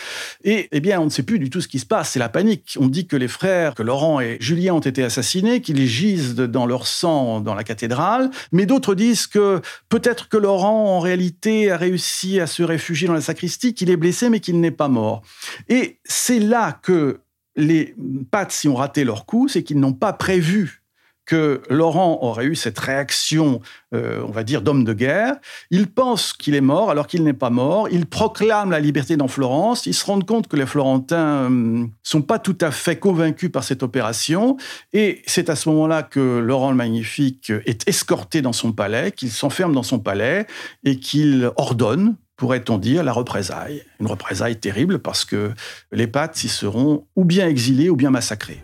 Et 0.45 0.69
eh 0.71 0.81
bien, 0.81 1.00
on 1.00 1.07
ne 1.07 1.11
sait 1.11 1.23
plus 1.23 1.38
du 1.38 1.50
tout 1.50 1.61
ce 1.61 1.69
qui 1.69 1.78
se 1.78 1.87
passe. 1.87 2.11
C'est 2.11 2.19
la 2.19 2.28
panique. 2.28 2.76
On 2.81 2.87
dit 2.87 3.07
que 3.07 3.16
les 3.16 3.28
frères, 3.28 3.75
que 3.75 3.83
Laurent 3.83 4.21
et 4.21 4.37
Julien 4.40 4.75
ont 4.75 4.81
été 4.81 5.02
assassinés, 5.02 5.61
qu'ils 5.61 5.87
gisent 5.87 6.37
dans 6.37 6.66
leur 6.66 6.87
sang 6.87 7.40
dans 7.40 7.55
la 7.55 7.64
cathédrale. 7.64 8.31
Mais 8.52 8.66
d'autres 8.66 8.95
disent 8.95 9.26
que 9.26 9.61
peut-être 9.88 10.28
que 10.28 10.37
Laurent, 10.37 10.97
en 10.97 11.00
réalité, 11.00 11.71
a 11.71 11.76
réussi 11.76 12.40
à 12.40 12.47
se 12.47 12.62
réfugier 12.62 13.09
dans 13.09 13.14
la 13.14 13.21
sacristie, 13.21 13.75
qu'il 13.75 13.90
est 13.90 13.97
blessé, 13.97 14.28
mais 14.28 14.40
qu'il 14.40 14.61
n'est 14.61 14.71
pas 14.71 14.88
mort. 14.88 15.23
Et 15.69 15.99
c'est 16.05 16.38
là 16.38 16.78
que 16.83 17.21
les 17.57 17.95
Pats, 18.31 18.47
si 18.50 18.69
ont 18.69 18.75
raté 18.75 19.05
leur 19.05 19.25
coup, 19.25 19.49
c'est 19.49 19.62
qu'ils 19.62 19.81
n'ont 19.81 19.95
pas 19.95 20.12
prévu 20.12 20.83
que 21.26 21.61
Laurent 21.68 22.21
aurait 22.23 22.47
eu 22.47 22.54
cette 22.54 22.78
réaction, 22.78 23.61
euh, 23.92 24.23
on 24.26 24.30
va 24.30 24.45
dire, 24.45 24.62
d'homme 24.62 24.85
de 24.85 24.92
guerre. 24.92 25.35
Il 25.71 25.88
pense 25.88 26.33
qu'il 26.33 26.54
est 26.54 26.61
mort 26.61 26.90
alors 26.90 27.06
qu'il 27.06 27.25
n'est 27.25 27.33
pas 27.33 27.50
mort. 27.50 27.88
Il 27.90 28.06
proclame 28.06 28.71
la 28.71 28.80
liberté 28.80 29.16
dans 29.16 29.28
Florence. 29.28 29.87
Il 29.87 29.95
se 29.95 30.06
rend 30.06 30.21
compte 30.21 30.47
que 30.47 30.56
les 30.56 30.66
Florentins 30.66 31.50
ne 31.50 31.85
euh, 31.85 31.87
sont 32.02 32.23
pas 32.23 32.38
tout 32.38 32.56
à 32.61 32.71
fait 32.71 32.97
convaincus 32.97 33.50
par 33.50 33.64
cette 33.64 33.83
opération. 33.83 34.56
Et 34.92 35.23
c'est 35.26 35.50
à 35.50 35.56
ce 35.56 35.68
moment-là 35.68 36.04
que 36.04 36.38
Laurent 36.38 36.71
le 36.71 36.76
Magnifique 36.76 37.52
est 37.66 37.87
escorté 37.88 38.40
dans 38.40 38.52
son 38.52 38.73
palais, 38.73 39.11
qu'il 39.11 39.30
s'enferme 39.30 39.73
dans 39.73 39.83
son 39.83 39.99
palais 39.99 40.47
et 40.85 40.99
qu'il 40.99 41.50
ordonne 41.56 42.16
pourrait-on 42.37 42.76
dire, 42.76 43.02
la 43.02 43.12
représaille. 43.12 43.83
Une 43.99 44.06
représaille 44.06 44.56
terrible 44.56 44.99
parce 44.99 45.25
que 45.25 45.52
les 45.90 46.06
pattes 46.06 46.45
y 46.45 46.49
seront 46.49 47.06
ou 47.16 47.25
bien 47.25 47.49
exilés 47.49 47.88
ou 47.88 47.97
bien 47.97 48.11
massacrés. 48.11 48.61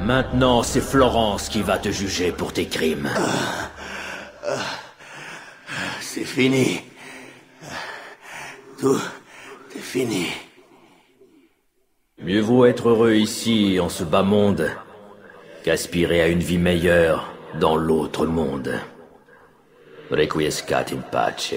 Maintenant, 0.00 0.62
c'est 0.62 0.80
Florence 0.80 1.48
qui 1.48 1.62
va 1.62 1.78
te 1.78 1.90
juger 1.90 2.32
pour 2.32 2.52
tes 2.52 2.66
crimes. 2.66 3.08
C'est 6.00 6.24
fini. 6.24 6.80
Tout 8.78 9.00
est 9.74 9.78
fini. 9.78 10.26
Mieux 12.20 12.40
vaut 12.40 12.66
être 12.66 12.90
heureux 12.90 13.14
ici, 13.14 13.78
en 13.80 13.88
ce 13.88 14.04
bas 14.04 14.22
monde, 14.22 14.70
qu'aspirer 15.64 16.20
à 16.20 16.28
une 16.28 16.40
vie 16.40 16.58
meilleure 16.58 17.32
dans 17.58 17.76
l'autre 17.76 18.26
monde. 18.26 18.74
Requiescat 20.10 20.86
in 20.92 21.00
pace. 21.10 21.54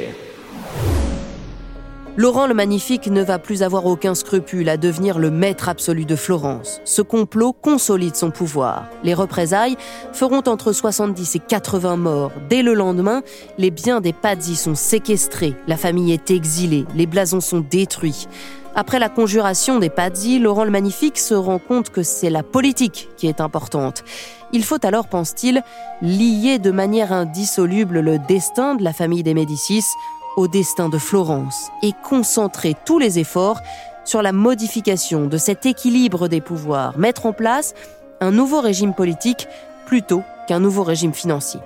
Laurent 2.18 2.48
le 2.48 2.54
Magnifique 2.54 3.08
ne 3.08 3.22
va 3.22 3.40
plus 3.40 3.62
avoir 3.62 3.86
aucun 3.86 4.16
scrupule 4.16 4.70
à 4.70 4.78
devenir 4.78 5.20
le 5.20 5.30
maître 5.30 5.68
absolu 5.68 6.06
de 6.06 6.16
Florence. 6.16 6.80
Ce 6.86 7.02
complot 7.02 7.52
consolide 7.52 8.16
son 8.16 8.32
pouvoir. 8.32 8.86
Les 9.04 9.14
représailles 9.14 9.76
feront 10.14 10.44
entre 10.48 10.72
70 10.72 11.36
et 11.36 11.40
80 11.40 11.98
morts. 11.98 12.32
Dès 12.50 12.62
le 12.62 12.74
lendemain, 12.74 13.22
les 13.58 13.70
biens 13.70 14.00
des 14.00 14.14
Pazzi 14.14 14.56
sont 14.56 14.76
séquestrés, 14.76 15.56
la 15.68 15.76
famille 15.76 16.14
est 16.14 16.32
exilée, 16.32 16.86
les 16.96 17.06
blasons 17.06 17.42
sont 17.42 17.60
détruits. 17.60 18.30
Après 18.76 19.00
la 19.00 19.10
conjuration 19.10 19.80
des 19.80 19.90
Pazzi, 19.90 20.40
Laurent 20.40 20.64
le 20.64 20.72
Magnifique 20.72 21.18
se 21.18 21.34
rend 21.34 21.60
compte 21.60 21.90
que 21.90 22.02
c'est 22.02 22.30
la 22.30 22.44
politique 22.44 23.10
qui 23.18 23.28
est 23.28 23.42
importante. 23.42 24.06
Il 24.54 24.64
faut 24.64 24.86
alors, 24.86 25.08
pense-t-il, 25.10 25.64
lier 26.02 26.60
de 26.60 26.72
manière 26.72 27.12
indissoluble 27.12 28.00
le 28.00 28.20
destin 28.20 28.76
de 28.76 28.86
la 28.86 28.94
famille 28.94 29.24
des 29.24 29.34
Médicis 29.34 29.84
au 30.36 30.48
destin 30.48 30.90
de 30.90 30.98
Florence 30.98 31.70
et 31.82 31.92
concentrer 32.04 32.76
tous 32.86 33.00
les 33.00 33.20
efforts 33.20 33.62
sur 34.04 34.22
la 34.22 34.32
modification 34.32 35.28
de 35.28 35.38
cet 35.38 35.66
équilibre 35.66 36.28
des 36.28 36.42
pouvoirs, 36.42 36.98
mettre 36.98 37.26
en 37.26 37.34
place 37.34 37.74
un 38.22 38.32
nouveau 38.32 38.62
régime 38.62 38.94
politique 38.94 39.48
plutôt 39.86 40.24
qu'un 40.48 40.60
nouveau 40.60 40.84
régime 40.84 41.14
financier. 41.14 41.60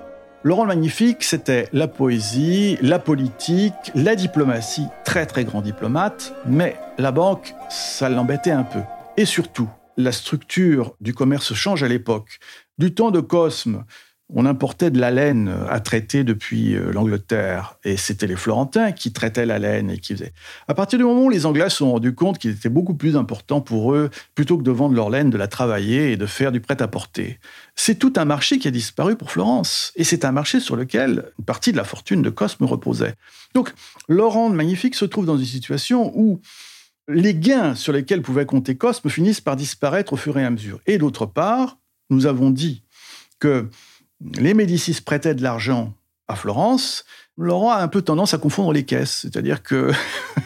Laurent 0.43 0.63
le 0.63 0.69
Magnifique, 0.69 1.23
c'était 1.23 1.67
la 1.73 1.89
poésie, 1.89 2.77
la 2.81 2.97
politique, 2.97 3.91
la 3.93 4.15
diplomatie, 4.15 4.87
très 5.03 5.25
très 5.25 5.43
grand 5.43 5.61
diplomate, 5.61 6.33
mais 6.45 6.77
la 6.97 7.11
banque, 7.11 7.53
ça 7.69 8.07
l'embêtait 8.07 8.51
un 8.51 8.63
peu. 8.63 8.79
Et 9.17 9.25
surtout, 9.25 9.67
la 9.97 10.13
structure 10.13 10.95
du 11.01 11.13
commerce 11.13 11.53
change 11.53 11.83
à 11.83 11.89
l'époque. 11.89 12.39
Du 12.77 12.93
temps 12.93 13.11
de 13.11 13.19
Cosme, 13.19 13.83
on 14.31 14.45
importait 14.45 14.91
de 14.91 14.99
la 14.99 15.09
laine 15.09 15.53
à 15.69 15.79
traiter 15.79 16.23
depuis 16.23 16.75
euh, 16.75 16.91
l'Angleterre, 16.91 17.77
et 17.83 17.97
c'était 17.97 18.27
les 18.27 18.35
Florentins 18.35 18.91
qui 18.91 19.11
traitaient 19.11 19.45
la 19.45 19.57
laine 19.57 19.89
et 19.89 19.97
qui 19.97 20.13
faisaient. 20.13 20.33
À 20.67 20.75
partir 20.75 20.99
du 20.99 21.05
moment 21.05 21.23
où 21.23 21.29
les 21.29 21.45
Anglais 21.45 21.69
se 21.69 21.77
sont 21.77 21.91
rendus 21.91 22.13
compte 22.13 22.37
qu'il 22.37 22.51
était 22.51 22.69
beaucoup 22.69 22.93
plus 22.93 23.15
important 23.15 23.59
pour 23.59 23.93
eux, 23.93 24.09
plutôt 24.35 24.57
que 24.57 24.63
de 24.63 24.71
vendre 24.71 24.95
leur 24.95 25.09
laine, 25.09 25.31
de 25.31 25.37
la 25.37 25.47
travailler 25.47 26.11
et 26.11 26.17
de 26.17 26.27
faire 26.27 26.51
du 26.51 26.59
prêt-à-porter. 26.59 27.39
C'est 27.75 27.97
tout 27.97 28.13
un 28.17 28.25
marché 28.25 28.59
qui 28.59 28.67
a 28.67 28.71
disparu 28.71 29.15
pour 29.15 29.31
Florence, 29.31 29.91
et 29.95 30.03
c'est 30.03 30.25
un 30.25 30.31
marché 30.31 30.59
sur 30.59 30.75
lequel 30.75 31.31
une 31.39 31.45
partie 31.45 31.71
de 31.71 31.77
la 31.77 31.83
fortune 31.83 32.21
de 32.21 32.29
Cosme 32.29 32.65
reposait. 32.65 33.15
Donc, 33.55 33.73
Laurent 34.07 34.49
Magnifique 34.49 34.95
se 34.95 35.05
trouve 35.05 35.25
dans 35.25 35.37
une 35.37 35.45
situation 35.45 36.11
où 36.15 36.39
les 37.07 37.33
gains 37.33 37.73
sur 37.73 37.93
lesquels 37.93 38.21
pouvait 38.21 38.45
compter 38.45 38.75
Cosme 38.75 39.09
finissent 39.09 39.41
par 39.41 39.55
disparaître 39.55 40.13
au 40.13 40.17
fur 40.17 40.37
et 40.37 40.45
à 40.45 40.51
mesure. 40.51 40.79
Et 40.85 40.99
d'autre 40.99 41.25
part, 41.25 41.79
nous 42.11 42.27
avons 42.27 42.51
dit 42.51 42.83
que 43.39 43.69
les 44.21 44.53
Médicis 44.53 45.01
prêtaient 45.01 45.35
de 45.35 45.43
l'argent 45.43 45.93
à 46.27 46.35
Florence, 46.35 47.05
Laurent 47.39 47.71
a 47.71 47.81
un 47.81 47.87
peu 47.87 48.01
tendance 48.01 48.33
à 48.33 48.37
confondre 48.37 48.73
les 48.73 48.83
caisses. 48.83 49.19
C'est-à-dire 49.21 49.63
que 49.63 49.91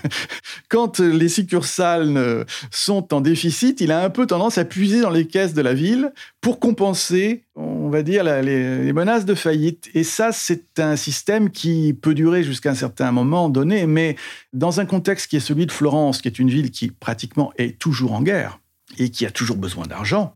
quand 0.70 1.00
les 1.00 1.28
succursales 1.28 2.46
sont 2.70 3.14
en 3.14 3.22
déficit, 3.22 3.82
il 3.82 3.92
a 3.92 4.04
un 4.04 4.12
peu 4.12 4.28
tendance 4.28 4.60
à 4.60 4.66
puiser 4.66 5.02
dans 5.02 5.10
les 5.10 5.26
caisses 5.26 5.56
de 5.56 5.62
la 5.62 5.74
ville 5.74 6.14
pour 6.40 6.60
compenser, 6.60 7.46
on 7.56 7.90
va 7.90 8.04
dire, 8.04 8.24
les, 8.24 8.94
menaces 8.94 9.26
de 9.26 9.34
faillite. 9.34 9.90
Et 9.96 10.04
ça, 10.04 10.32
c'est 10.32 10.80
un 10.80 10.96
système 10.96 11.50
qui 11.50 11.98
peut 12.00 12.14
durer 12.14 12.44
jusqu'à 12.44 12.70
un 12.70 12.76
certain 12.76 13.12
moment 13.12 13.50
donné, 13.50 13.88
mais 13.88 14.16
dans 14.54 14.80
un 14.80 14.86
contexte 14.86 15.28
qui 15.28 15.38
est 15.38 15.42
celui 15.42 15.66
de 15.66 15.72
Florence, 15.72 16.22
qui 16.22 16.28
est 16.28 16.38
une 16.38 16.50
ville 16.50 16.70
qui 16.70 16.92
pratiquement 16.92 17.52
est 17.58 17.80
toujours 17.80 18.14
en 18.14 18.22
guerre 18.22 18.60
et 19.00 19.10
qui 19.10 19.26
a 19.26 19.32
toujours 19.32 19.58
besoin 19.58 19.88
d'argent, 19.88 20.36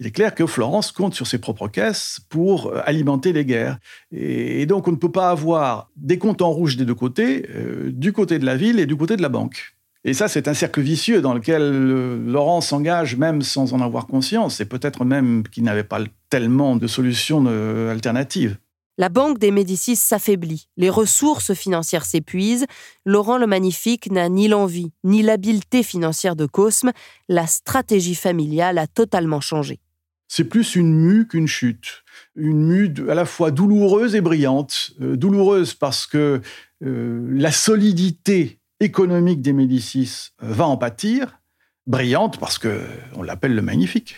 il 0.00 0.06
est 0.06 0.10
clair 0.10 0.34
que 0.34 0.46
Florence 0.46 0.92
compte 0.92 1.14
sur 1.14 1.26
ses 1.26 1.38
propres 1.38 1.68
caisses 1.68 2.20
pour 2.28 2.66
euh, 2.66 2.80
alimenter 2.84 3.32
les 3.32 3.44
guerres. 3.44 3.78
Et 4.12 4.66
donc 4.66 4.88
on 4.88 4.92
ne 4.92 4.96
peut 4.96 5.12
pas 5.12 5.30
avoir 5.30 5.90
des 5.96 6.18
comptes 6.18 6.42
en 6.42 6.50
rouge 6.50 6.76
des 6.76 6.84
deux 6.84 6.94
côtés, 6.94 7.46
euh, 7.54 7.90
du 7.92 8.12
côté 8.12 8.38
de 8.38 8.46
la 8.46 8.56
ville 8.56 8.78
et 8.78 8.86
du 8.86 8.96
côté 8.96 9.16
de 9.16 9.22
la 9.22 9.28
banque. 9.28 9.76
Et 10.06 10.12
ça, 10.12 10.28
c'est 10.28 10.48
un 10.48 10.54
cercle 10.54 10.82
vicieux 10.82 11.22
dans 11.22 11.32
lequel 11.32 11.62
euh, 11.62 12.18
Laurent 12.26 12.60
s'engage 12.60 13.16
même 13.16 13.40
sans 13.40 13.72
en 13.72 13.80
avoir 13.80 14.06
conscience, 14.06 14.60
et 14.60 14.66
peut-être 14.66 15.04
même 15.06 15.44
qu'il 15.48 15.64
n'avait 15.64 15.82
pas 15.82 16.00
tellement 16.28 16.76
de 16.76 16.86
solutions 16.86 17.46
alternatives. 17.90 18.58
La 18.96 19.08
banque 19.08 19.38
des 19.38 19.50
Médicis 19.50 19.96
s'affaiblit, 19.96 20.68
les 20.76 20.88
ressources 20.88 21.52
financières 21.52 22.04
s'épuisent, 22.04 22.66
Laurent 23.04 23.38
le 23.38 23.46
Magnifique 23.48 24.08
n'a 24.12 24.28
ni 24.28 24.46
l'envie 24.46 24.92
ni 25.02 25.22
l'habileté 25.22 25.82
financière 25.82 26.36
de 26.36 26.46
Cosme, 26.46 26.92
la 27.28 27.48
stratégie 27.48 28.14
familiale 28.14 28.78
a 28.78 28.86
totalement 28.86 29.40
changé. 29.40 29.80
C'est 30.28 30.44
plus 30.44 30.76
une 30.76 30.94
mue 30.94 31.26
qu'une 31.26 31.48
chute, 31.48 32.04
une 32.36 32.64
mue 32.64 32.92
à 33.08 33.14
la 33.14 33.24
fois 33.24 33.50
douloureuse 33.50 34.14
et 34.14 34.20
brillante. 34.20 34.92
Euh, 35.00 35.16
douloureuse 35.16 35.74
parce 35.74 36.06
que 36.06 36.40
euh, 36.84 37.28
la 37.30 37.50
solidité 37.50 38.60
économique 38.80 39.42
des 39.42 39.52
Médicis 39.52 40.30
euh, 40.42 40.52
va 40.52 40.66
en 40.66 40.76
pâtir, 40.76 41.40
brillante 41.86 42.38
parce 42.38 42.58
que 42.58 42.80
on 43.14 43.22
l'appelle 43.22 43.54
le 43.54 43.62
Magnifique. 43.62 44.14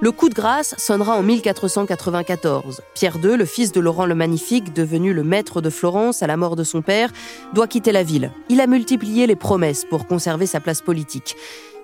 Le 0.00 0.10
coup 0.10 0.28
de 0.28 0.34
grâce 0.34 0.74
sonnera 0.76 1.16
en 1.16 1.22
1494. 1.22 2.82
Pierre 2.94 3.16
II, 3.22 3.36
le 3.36 3.44
fils 3.44 3.72
de 3.72 3.80
Laurent 3.80 4.06
le 4.06 4.14
Magnifique, 4.14 4.72
devenu 4.74 5.14
le 5.14 5.22
maître 5.22 5.60
de 5.60 5.70
Florence 5.70 6.22
à 6.22 6.26
la 6.26 6.36
mort 6.36 6.56
de 6.56 6.64
son 6.64 6.82
père, 6.82 7.10
doit 7.54 7.68
quitter 7.68 7.92
la 7.92 8.02
ville. 8.02 8.32
Il 8.48 8.60
a 8.60 8.66
multiplié 8.66 9.26
les 9.26 9.36
promesses 9.36 9.84
pour 9.88 10.06
conserver 10.06 10.46
sa 10.46 10.60
place 10.60 10.82
politique. 10.82 11.36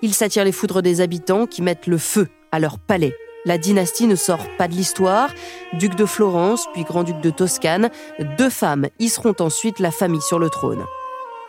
Il 0.02 0.12
s'attire 0.12 0.44
les 0.44 0.52
foudres 0.52 0.82
des 0.82 1.00
habitants 1.00 1.46
qui 1.46 1.62
mettent 1.62 1.86
le 1.86 1.98
feu 1.98 2.28
à 2.52 2.58
leur 2.58 2.78
palais. 2.78 3.14
La 3.46 3.58
dynastie 3.58 4.06
ne 4.06 4.16
sort 4.16 4.44
pas 4.58 4.68
de 4.68 4.74
l'histoire. 4.74 5.30
Duc 5.74 5.94
de 5.94 6.04
Florence, 6.04 6.66
puis 6.74 6.84
grand-duc 6.84 7.20
de 7.20 7.30
Toscane, 7.30 7.90
deux 8.36 8.50
femmes 8.50 8.88
y 8.98 9.08
seront 9.08 9.36
ensuite 9.38 9.78
la 9.78 9.90
famille 9.90 10.20
sur 10.20 10.38
le 10.38 10.50
trône 10.50 10.84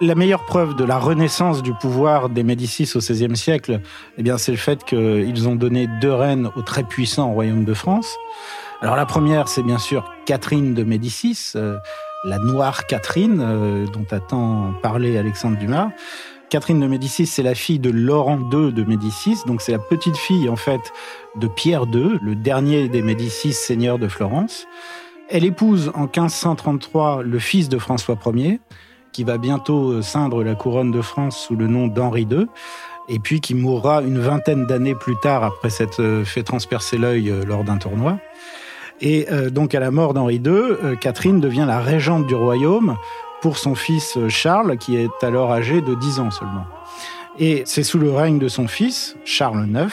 la 0.02 0.16
meilleure 0.16 0.46
preuve 0.46 0.76
de 0.76 0.84
la 0.84 0.98
renaissance 0.98 1.62
du 1.62 1.74
pouvoir 1.74 2.30
des 2.30 2.42
Médicis 2.42 2.92
au 2.96 3.00
XVIe 3.00 3.38
siècle, 3.38 3.82
eh 4.18 4.24
bien, 4.24 4.40
c'est 4.40 4.52
le 4.52 4.58
fait 4.58 4.84
qu'ils 4.84 5.48
ont 5.48 5.56
donné 5.56 5.88
deux 6.02 6.12
reines 6.12 6.50
au 6.56 6.64
très 6.64 6.84
puissant 6.84 7.32
royaume 7.32 7.66
de 7.66 7.74
France. 7.76 8.18
Alors 8.82 8.96
la 8.96 9.06
première, 9.06 9.48
c'est 9.48 9.62
bien 9.62 9.78
sûr 9.78 10.12
Catherine 10.26 10.74
de 10.74 10.84
Médicis, 10.84 11.52
euh, 11.56 11.78
la 12.24 12.40
noire 12.40 12.88
Catherine, 12.88 13.40
euh, 13.42 13.86
dont 13.86 14.06
a 14.10 14.20
tant 14.20 14.74
parlé 14.82 15.20
Alexandre 15.20 15.58
Dumas. 15.60 15.92
Catherine 16.50 16.80
de 16.80 16.88
Médicis, 16.88 17.28
c'est 17.28 17.44
la 17.44 17.54
fille 17.54 17.80
de 17.80 17.92
Laurent 17.92 18.40
II 18.52 18.74
de 18.74 18.84
Médicis, 18.84 19.38
donc 19.46 19.62
c'est 19.62 19.72
la 19.72 19.80
petite 19.80 20.18
fille 20.18 20.50
en 20.50 20.56
fait 20.56 20.82
de 21.36 21.48
Pierre 21.48 21.86
II, 21.94 22.18
le 22.24 22.34
dernier 22.34 22.90
des 22.90 23.04
Médicis 23.04 23.54
seigneurs 23.54 24.00
de 24.00 24.08
Florence. 24.08 24.66
Elle 25.30 25.46
épouse 25.46 25.92
en 25.94 26.02
1533 26.02 27.22
le 27.22 27.40
fils 27.40 27.70
de 27.70 27.78
François 27.78 28.18
Ier, 28.34 28.60
qui 29.12 29.24
va 29.24 29.38
bientôt 29.38 29.92
euh, 29.92 30.02
ceindre 30.02 30.44
la 30.44 30.56
couronne 30.56 30.92
de 30.92 31.02
France 31.02 31.38
sous 31.38 31.56
le 31.56 31.68
nom 31.68 31.88
d'Henri 31.88 32.28
II, 32.30 32.48
et 33.10 33.20
puis 33.20 33.42
qui 33.42 33.56
mourra 33.56 34.02
une 34.02 34.20
vingtaine 34.20 34.66
d'années 34.66 34.96
plus 34.96 35.16
tard 35.18 35.44
après 35.44 35.70
s'être 35.70 36.02
euh, 36.02 36.24
fait 36.24 36.44
transpercer 36.44 36.98
l'œil 36.98 37.30
euh, 37.30 37.44
lors 37.46 37.64
d'un 37.64 37.78
tournoi. 37.78 38.18
Et 39.04 39.26
donc 39.50 39.74
à 39.74 39.80
la 39.80 39.90
mort 39.90 40.14
d'Henri 40.14 40.36
II, 40.36 40.96
Catherine 41.00 41.40
devient 41.40 41.66
la 41.68 41.80
régente 41.80 42.28
du 42.28 42.36
royaume 42.36 42.98
pour 43.42 43.58
son 43.58 43.74
fils 43.74 44.16
Charles, 44.28 44.78
qui 44.78 44.96
est 44.96 45.24
alors 45.24 45.52
âgé 45.52 45.82
de 45.82 45.96
10 45.96 46.20
ans 46.20 46.30
seulement. 46.30 46.66
Et 47.40 47.64
c'est 47.66 47.82
sous 47.82 47.98
le 47.98 48.12
règne 48.12 48.38
de 48.38 48.48
son 48.48 48.68
fils, 48.68 49.16
Charles 49.26 49.68
IX, 49.68 49.92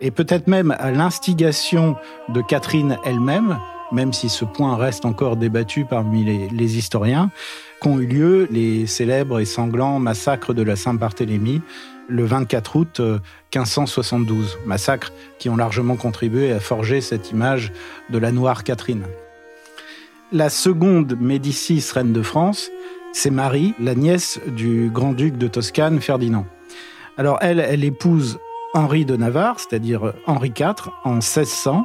et 0.00 0.10
peut-être 0.10 0.48
même 0.48 0.72
à 0.72 0.90
l'instigation 0.90 1.94
de 2.30 2.42
Catherine 2.42 2.98
elle-même, 3.04 3.60
même 3.92 4.12
si 4.12 4.28
ce 4.28 4.44
point 4.44 4.76
reste 4.76 5.04
encore 5.04 5.36
débattu 5.36 5.84
parmi 5.84 6.24
les, 6.24 6.78
historiens, 6.78 7.30
qu'ont 7.80 7.98
eu 7.98 8.06
lieu 8.06 8.48
les 8.50 8.86
célèbres 8.86 9.40
et 9.40 9.44
sanglants 9.44 9.98
massacres 9.98 10.54
de 10.54 10.62
la 10.62 10.76
Saint-Barthélemy 10.76 11.60
le 12.08 12.24
24 12.24 12.76
août 12.76 13.00
1572. 13.54 14.58
Euh, 14.60 14.66
massacres 14.66 15.12
qui 15.38 15.48
ont 15.48 15.56
largement 15.56 15.96
contribué 15.96 16.52
à 16.52 16.60
forger 16.60 17.00
cette 17.00 17.30
image 17.30 17.72
de 18.10 18.18
la 18.18 18.32
Noire 18.32 18.64
Catherine. 18.64 19.04
La 20.32 20.48
seconde 20.48 21.16
Médicis, 21.20 21.84
reine 21.92 22.12
de 22.12 22.22
France, 22.22 22.70
c'est 23.12 23.30
Marie, 23.30 23.74
la 23.78 23.94
nièce 23.94 24.40
du 24.46 24.90
grand-duc 24.92 25.36
de 25.36 25.46
Toscane, 25.46 26.00
Ferdinand. 26.00 26.46
Alors 27.18 27.38
elle, 27.42 27.60
elle 27.60 27.84
épouse 27.84 28.38
Henri 28.74 29.04
de 29.04 29.16
Navarre, 29.16 29.60
c'est-à-dire 29.60 30.14
Henri 30.26 30.52
IV, 30.58 30.90
en 31.04 31.14
1600, 31.14 31.84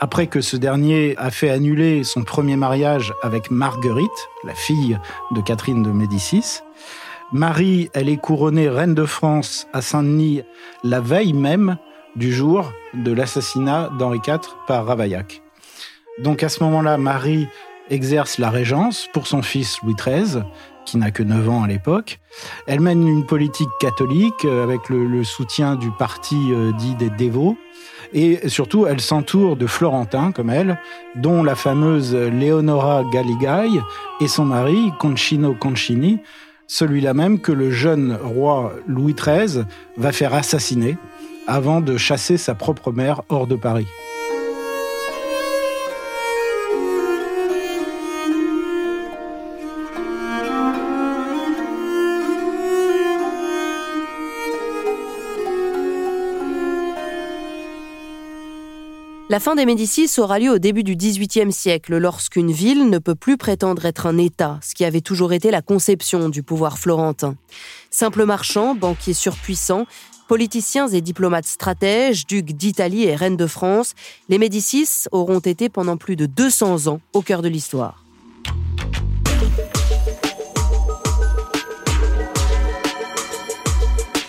après 0.00 0.26
que 0.26 0.40
ce 0.40 0.56
dernier 0.56 1.14
a 1.18 1.30
fait 1.30 1.50
annuler 1.50 2.04
son 2.04 2.24
premier 2.24 2.56
mariage 2.56 3.12
avec 3.22 3.50
Marguerite, 3.50 4.10
la 4.44 4.54
fille 4.54 4.98
de 5.30 5.40
Catherine 5.42 5.82
de 5.82 5.90
Médicis. 5.90 6.60
Marie, 7.32 7.90
elle 7.92 8.08
est 8.08 8.16
couronnée 8.16 8.68
reine 8.68 8.94
de 8.94 9.04
France 9.04 9.68
à 9.74 9.82
Saint-Denis 9.82 10.42
la 10.82 11.00
veille 11.00 11.34
même 11.34 11.76
du 12.16 12.32
jour 12.32 12.72
de 12.94 13.12
l'assassinat 13.12 13.90
d'Henri 13.98 14.20
IV 14.26 14.40
par 14.66 14.86
Ravaillac. 14.86 15.42
Donc 16.18 16.42
à 16.42 16.48
ce 16.48 16.64
moment-là, 16.64 16.96
Marie 16.96 17.46
exerce 17.90 18.38
la 18.38 18.50
régence 18.50 19.06
pour 19.12 19.26
son 19.26 19.42
fils 19.42 19.78
Louis 19.82 19.94
XIII, 19.94 20.42
qui 20.84 20.98
n'a 20.98 21.10
que 21.10 21.22
9 21.22 21.48
ans 21.48 21.62
à 21.62 21.66
l'époque. 21.66 22.20
Elle 22.66 22.80
mène 22.80 23.06
une 23.06 23.26
politique 23.26 23.68
catholique 23.80 24.44
euh, 24.44 24.62
avec 24.62 24.88
le, 24.88 25.24
soutien 25.24 25.76
du 25.76 25.90
parti 25.90 26.36
euh, 26.50 26.72
dit 26.72 26.94
des 26.94 27.10
dévots. 27.10 27.56
Et 28.12 28.48
surtout, 28.48 28.86
elle 28.86 29.00
s'entoure 29.00 29.56
de 29.56 29.66
Florentins 29.66 30.32
comme 30.32 30.50
elle, 30.50 30.78
dont 31.14 31.42
la 31.42 31.54
fameuse 31.54 32.14
Leonora 32.14 33.04
Galigai 33.12 33.68
et 34.20 34.26
son 34.26 34.44
mari, 34.44 34.92
Concino 34.98 35.54
Concini, 35.54 36.18
celui-là 36.66 37.14
même 37.14 37.40
que 37.40 37.52
le 37.52 37.70
jeune 37.70 38.16
roi 38.22 38.72
Louis 38.88 39.14
XIII 39.14 39.64
va 39.96 40.12
faire 40.12 40.34
assassiner 40.34 40.96
avant 41.46 41.80
de 41.80 41.96
chasser 41.96 42.36
sa 42.36 42.54
propre 42.54 42.92
mère 42.92 43.22
hors 43.28 43.46
de 43.46 43.56
Paris. 43.56 43.86
La 59.30 59.38
fin 59.38 59.54
des 59.54 59.64
Médicis 59.64 60.10
aura 60.18 60.40
lieu 60.40 60.50
au 60.50 60.58
début 60.58 60.82
du 60.82 60.96
XVIIIe 60.96 61.52
siècle, 61.52 61.96
lorsqu'une 61.98 62.50
ville 62.50 62.90
ne 62.90 62.98
peut 62.98 63.14
plus 63.14 63.36
prétendre 63.36 63.86
être 63.86 64.06
un 64.06 64.18
État, 64.18 64.58
ce 64.60 64.74
qui 64.74 64.84
avait 64.84 65.02
toujours 65.02 65.32
été 65.32 65.52
la 65.52 65.62
conception 65.62 66.28
du 66.28 66.42
pouvoir 66.42 66.78
florentin. 66.80 67.36
Simples 67.92 68.24
marchands, 68.24 68.74
banquiers 68.74 69.14
surpuissants, 69.14 69.86
politiciens 70.26 70.88
et 70.88 71.00
diplomates 71.00 71.46
stratèges, 71.46 72.26
ducs 72.26 72.56
d'Italie 72.56 73.04
et 73.04 73.14
reines 73.14 73.36
de 73.36 73.46
France, 73.46 73.94
les 74.28 74.38
Médicis 74.38 75.04
auront 75.12 75.38
été 75.38 75.68
pendant 75.68 75.96
plus 75.96 76.16
de 76.16 76.26
200 76.26 76.88
ans 76.88 77.00
au 77.12 77.22
cœur 77.22 77.40
de 77.40 77.48
l'histoire. 77.48 78.04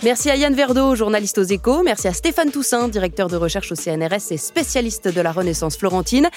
Merci 0.04 0.30
à 0.30 0.36
Yann 0.36 0.52
Verdeau, 0.52 0.96
journaliste 0.96 1.38
aux 1.38 1.44
échos. 1.44 1.84
Merci 1.84 2.08
à 2.08 2.12
Stéphane 2.12 2.50
Toussaint, 2.50 2.88
directeur 2.88 3.28
de 3.28 3.36
recherche 3.36 3.70
au 3.70 3.76
CNRS 3.76 4.32
et 4.32 4.36
spécialiste 4.36 5.06
de 5.06 5.20
la 5.20 5.30
Renaissance 5.30 5.76
florentine. 5.76 6.28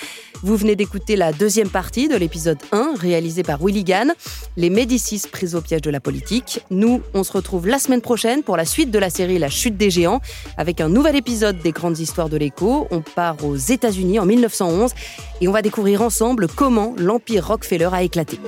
Vous 0.43 0.55
venez 0.55 0.75
d'écouter 0.75 1.15
la 1.15 1.33
deuxième 1.33 1.69
partie 1.69 2.07
de 2.07 2.15
l'épisode 2.15 2.59
1, 2.71 2.93
réalisé 2.95 3.41
par 3.41 3.57
Willy 3.65 3.83
Gann, 3.83 4.13
Les 4.55 4.69
Médicis 4.69 5.23
pris 5.31 5.55
au 5.55 5.61
piège 5.61 5.81
de 5.81 5.89
la 5.89 5.99
politique. 5.99 6.59
Nous, 6.69 7.01
on 7.15 7.23
se 7.23 7.31
retrouve 7.31 7.67
la 7.67 7.79
semaine 7.79 8.01
prochaine 8.01 8.43
pour 8.43 8.55
la 8.55 8.65
suite 8.65 8.91
de 8.91 8.99
la 8.99 9.09
série 9.09 9.39
La 9.39 9.49
chute 9.49 9.77
des 9.77 9.89
géants, 9.89 10.21
avec 10.57 10.79
un 10.79 10.89
nouvel 10.89 11.15
épisode 11.15 11.57
des 11.57 11.71
grandes 11.71 11.97
histoires 11.97 12.29
de 12.29 12.37
l'écho. 12.37 12.87
On 12.91 13.01
part 13.01 13.43
aux 13.43 13.55
États-Unis 13.55 14.19
en 14.19 14.27
1911 14.27 14.93
et 15.41 15.47
on 15.47 15.51
va 15.51 15.63
découvrir 15.63 16.03
ensemble 16.03 16.47
comment 16.47 16.93
l'Empire 16.99 17.47
Rockefeller 17.47 17.89
a 17.91 18.03
éclaté. 18.03 18.39